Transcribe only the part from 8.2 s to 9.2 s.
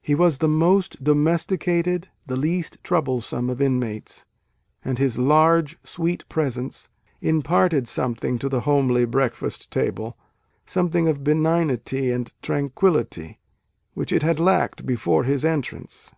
to the homely